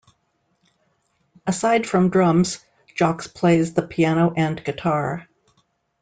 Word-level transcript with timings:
Aside 1.45 1.85
from 1.85 2.09
drums, 2.09 2.57
Jocz 2.97 3.27
plays 3.31 3.75
the 3.75 3.83
piano 3.85 4.33
and 4.35 4.63
guitar. 4.65 5.27